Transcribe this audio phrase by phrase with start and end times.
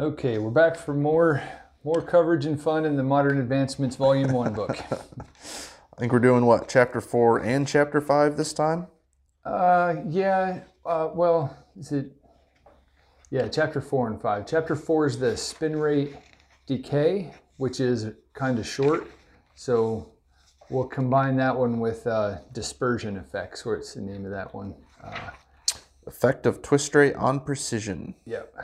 [0.00, 1.42] Okay, we're back for more
[1.82, 4.78] more coverage and fun in the Modern Advancements Volume One book.
[4.92, 8.86] I think we're doing what chapter four and chapter five this time.
[9.44, 10.60] uh, yeah.
[10.86, 12.12] Uh, well, is it?
[13.30, 14.46] Yeah, chapter four and five.
[14.46, 16.14] Chapter four is the spin rate
[16.66, 19.10] decay, which is kind of short.
[19.56, 20.12] So
[20.70, 24.76] we'll combine that one with uh, dispersion effects, what's the name of that one.
[26.06, 28.14] Effect of twist rate on precision.
[28.26, 28.54] Yep.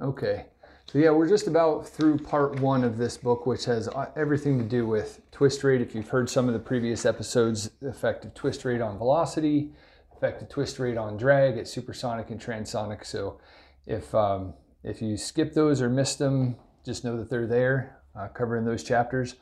[0.00, 0.46] Okay.
[0.90, 4.58] So yeah, we're just about through part one of this book, which has uh, everything
[4.58, 5.80] to do with twist rate.
[5.80, 9.70] If you've heard some of the previous episodes, the effect of twist rate on velocity,
[10.16, 13.06] effect of twist rate on drag at supersonic and transonic.
[13.06, 13.38] So
[13.86, 18.26] if um, if you skip those or missed them, just know that they're there, uh,
[18.26, 19.36] covering those chapters.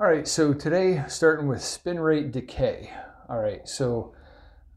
[0.00, 0.26] All right.
[0.26, 2.90] So today, starting with spin rate decay.
[3.28, 3.68] All right.
[3.68, 4.14] So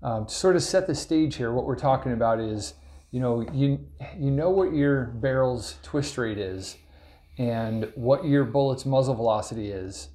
[0.03, 2.73] um, to sort of set the stage here, what we're talking about is,
[3.15, 3.79] you know, you
[4.19, 6.75] you know what your barrel's twist rate is,
[7.37, 10.09] and what your bullet's muzzle velocity is,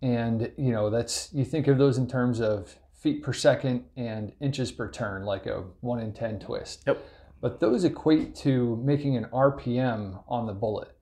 [0.00, 4.32] and you know that's you think of those in terms of feet per second and
[4.40, 6.84] inches per turn, like a one in ten twist.
[6.86, 7.06] Yep.
[7.42, 10.96] But those equate to making an RPM on the bullet.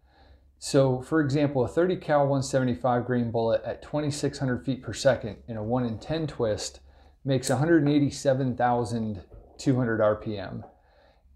[0.59, 5.57] So, for example, a 30 cal 175 grain bullet at 2,600 feet per second in
[5.57, 6.81] a 1 in 10 twist
[7.25, 10.65] makes 187,200 RPM.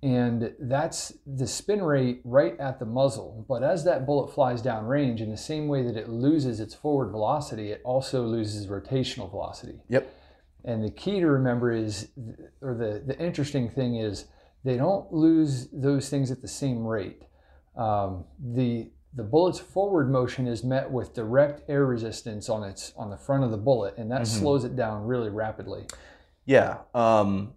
[0.02, 3.44] And that's the spin rate right at the muzzle.
[3.46, 6.74] But as that bullet flies down range, in the same way that it loses its
[6.74, 9.80] forward velocity, it also loses rotational velocity.
[9.88, 10.10] Yep.
[10.64, 12.08] And the key to remember is,
[12.62, 14.26] or the, the interesting thing is,
[14.64, 17.22] they don't lose those things at the same rate.
[17.76, 23.10] Um, the the bullet's forward motion is met with direct air resistance on its on
[23.10, 25.86] the front of the bullet, and that slows it down really rapidly.
[26.44, 26.78] Yeah.
[26.94, 27.54] Um,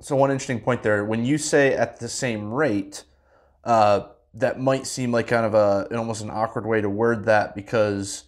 [0.00, 1.04] so one interesting point there.
[1.04, 3.04] When you say at the same rate,
[3.64, 7.24] uh, that might seem like kind of a an almost an awkward way to word
[7.24, 8.24] that because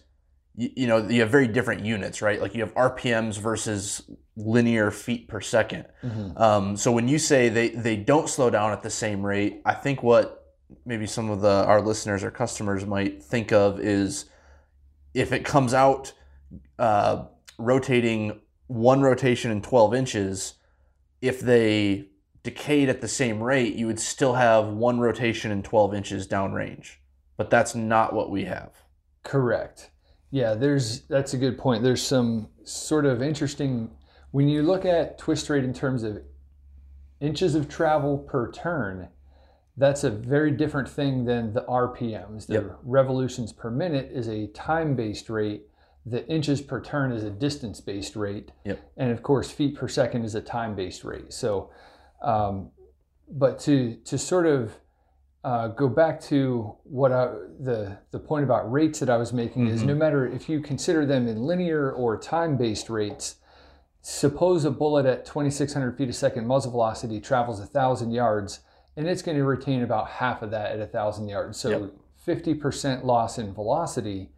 [0.55, 2.41] you, you know you have very different units, right?
[2.41, 5.85] Like you have RPMs versus linear feet per 2nd
[6.37, 9.73] Um, so when you say they they don't slow down at the same rate, I
[9.73, 10.55] think what
[10.85, 14.25] maybe some of the our listeners or customers might think of is
[15.13, 16.13] if it comes out
[16.77, 17.25] uh,
[17.57, 20.53] rotating one rotation in 12 inches,
[21.21, 22.07] if they
[22.43, 26.95] decayed at the same rate, you would still have one rotation in 12 inches downrange.
[27.37, 28.71] But that's not what we have.
[29.23, 29.91] Correct.
[30.31, 31.83] Yeah, there's that's a good point.
[31.83, 33.91] There's some sort of interesting
[34.31, 36.21] when you look at twist rate in terms of
[37.19, 39.09] inches of travel per turn.
[39.75, 42.45] That's a very different thing than the RPMs.
[42.47, 42.79] The Yep.
[42.83, 45.68] revolutions per minute is a time-based rate.
[46.05, 48.79] The inches per turn is a distance-based rate, Yep.
[48.97, 51.33] and of course, feet per second is a time-based rate.
[51.33, 51.69] So,
[52.21, 52.71] um,
[53.31, 54.77] but to to sort of
[55.43, 57.27] uh, go back to what I,
[57.59, 61.05] the the point about rates that I was making is no matter if you consider
[61.05, 63.35] them in linear or time-based rates,
[64.01, 68.61] suppose a bullet at 2,600 feet a second muzzle velocity travels a thousand yards,
[68.97, 71.57] and it's going to retain about half of that at a thousand yards.
[71.59, 71.91] So Yep.
[72.45, 74.31] 50% loss in velocity,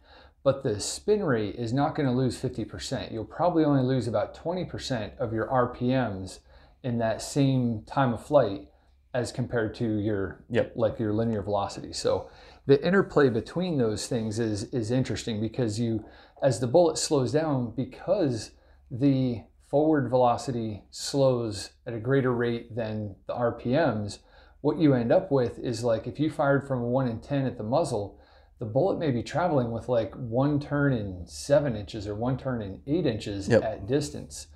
[0.44, 3.12] but the spin rate is not going to lose 50%.
[3.12, 6.40] You'll probably only lose about 20% of your RPMs
[6.82, 8.68] in that same time of flight
[9.14, 10.72] as compared to your Yep.
[10.74, 11.92] like your linear velocity.
[11.92, 12.28] So
[12.66, 16.04] the interplay between those things is is interesting because you
[16.42, 18.52] as the bullet slows down because
[18.90, 24.18] the forward velocity slows at a greater rate than the RPMs,
[24.60, 27.46] what you end up with is like if you fired from a 1 in 10
[27.46, 28.18] at the muzzle,
[28.62, 32.62] the bullet may be traveling with like one turn in seven inches or one turn
[32.62, 33.60] in eight inches Yep.
[33.64, 34.46] at distance,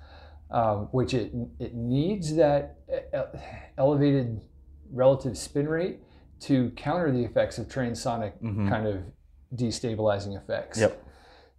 [0.49, 2.77] um, which it, it needs that
[3.77, 4.39] elevated
[4.93, 5.99] relative spin rate
[6.39, 8.31] to counter the effects of transonic
[8.69, 9.03] kind of
[9.53, 10.79] destabilizing effects.
[10.79, 11.03] Yep.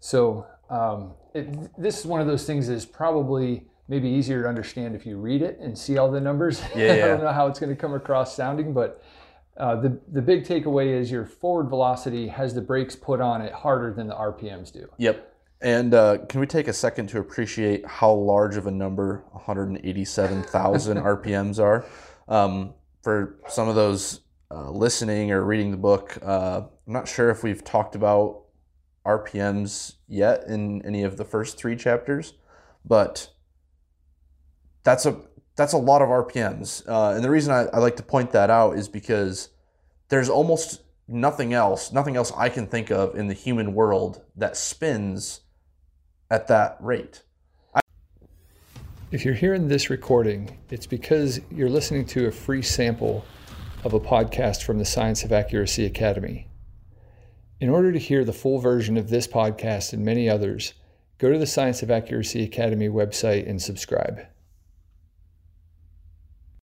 [0.01, 1.49] So um, it,
[1.79, 5.19] this is one of those things that is probably maybe easier to understand if you
[5.19, 6.63] read it and see all the numbers.
[6.75, 9.03] Yeah, I don't know how it's going to come across sounding, but
[9.59, 13.53] uh, the the big takeaway is your forward velocity has the brakes put on it
[13.53, 14.89] harder than the RPMs do.
[14.99, 15.35] Yep.
[15.61, 20.97] And uh, can we take a second to appreciate how large of a number 187,000
[20.99, 21.85] RPMs are?
[22.29, 24.21] Um, for some of those
[24.53, 28.45] uh, listening or reading the book, uh, I'm not sure if we've talked about
[29.05, 32.35] RPMs yet in any of the first three chapters,
[32.85, 33.31] but
[34.85, 35.21] that's a
[35.59, 36.89] that's a lot of RPMs.
[36.89, 39.49] Uh, and the reason I, I like to point that out is because
[40.09, 44.57] there's almost nothing else, nothing else I can think of in the human world that
[44.57, 45.41] spins
[46.31, 47.25] at that rate.
[49.11, 53.25] If you're hearing this recording, it's because you're listening to a free sample
[53.83, 56.47] of a podcast from the Science of Accuracy Academy.
[57.61, 60.75] In order to hear the full version of this podcast and many others,
[61.19, 64.21] go to the Science of Accuracy Academy website and subscribe.